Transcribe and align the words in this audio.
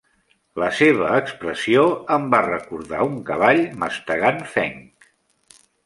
La 0.61 0.69
seva 0.77 1.09
expressió 1.17 1.83
em 2.17 2.27
va 2.37 2.41
recordar 2.47 3.05
un 3.11 3.23
cavall 3.31 3.65
mastegant 3.87 4.45
fenc. 4.57 5.13